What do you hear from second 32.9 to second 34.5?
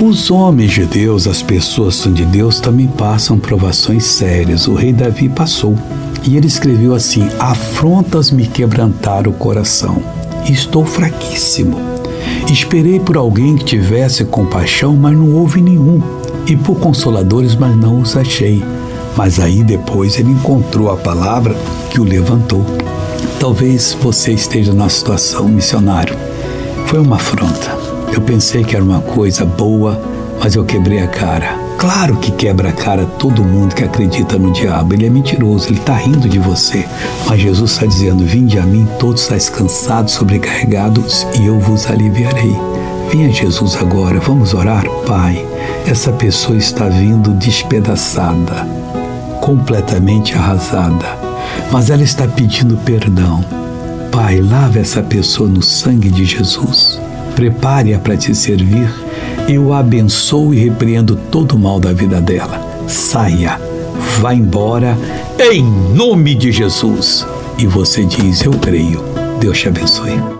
todo mundo que acredita